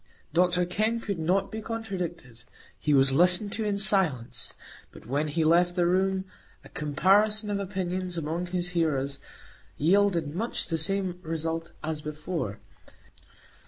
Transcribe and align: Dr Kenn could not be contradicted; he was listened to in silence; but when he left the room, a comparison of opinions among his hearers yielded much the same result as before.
Dr 0.33 0.65
Kenn 0.65 0.99
could 0.99 1.19
not 1.19 1.51
be 1.51 1.61
contradicted; 1.61 2.41
he 2.79 2.91
was 2.91 3.11
listened 3.13 3.51
to 3.51 3.63
in 3.63 3.77
silence; 3.77 4.55
but 4.91 5.05
when 5.05 5.27
he 5.27 5.43
left 5.43 5.75
the 5.75 5.85
room, 5.85 6.25
a 6.63 6.69
comparison 6.69 7.51
of 7.51 7.59
opinions 7.59 8.17
among 8.17 8.47
his 8.47 8.69
hearers 8.69 9.19
yielded 9.77 10.33
much 10.35 10.65
the 10.65 10.79
same 10.79 11.19
result 11.21 11.71
as 11.83 12.01
before. 12.01 12.57